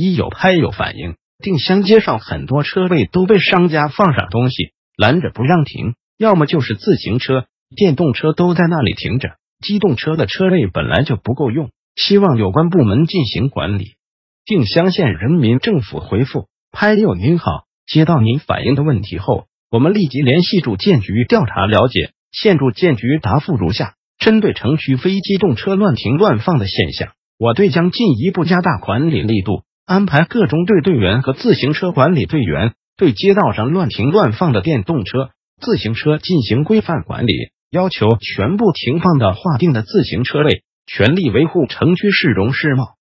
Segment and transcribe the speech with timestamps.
[0.00, 13.96] 一有拍有反应，定襄街上很多车位都被商家放上东西拦着不让停，要么就是自行车、电动车都在那里停着，机动车的车位本来就不够用，希望有关部门进行管理。
[14.44, 22.12] 定襄县人民政府回复：拍友您好，接到您反映的问题后，我们立即联系住建局调查了解。
[22.30, 35.30] 县住建局答复如下：针对城区非机动车乱停乱放的现象，我队将进一步加大管理力度，安排各中队队员和自行车管理队员对街道上乱停乱放的电动车、
[35.62, 37.32] 自行车进行规范管理，
[37.70, 42.96] 要求全部停放到划定的自行车位，全力维护城区市容市貌。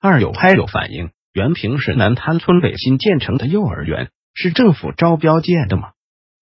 [0.00, 5.90] 二有拍友反映，原平市南滩村北新建成的幼儿园是政府招标建的吗？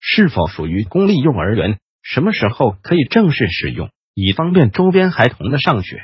[0.00, 1.78] 是否属于公立幼儿园？
[2.02, 5.98] 什么时候可以正式使用，以方便周边孩童的上学？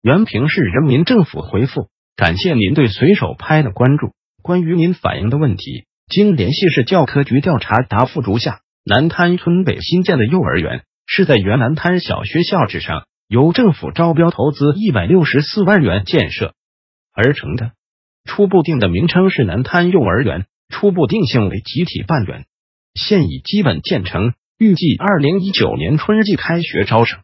[0.00, 4.12] 原平市人民政府回复：感谢您对随手拍的关注。
[4.40, 16.54] 关于您反映的问题，经联系市教科局调查，答复如下：南滩村北新建的幼儿园是在原南滩小学校址上，由政府招标投资一百六十四万元建设。
[17.12, 17.72] 而成的
[18.24, 22.44] 初步定的名称是南滩幼儿园，初步定性为集体办园，
[22.94, 27.20] 现已基本建成，预计二零一九年春季开学招生。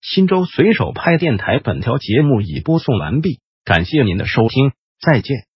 [0.00, 5.51] 新州随手拍电台本条节目已播送完毕，感谢您的收听，再见。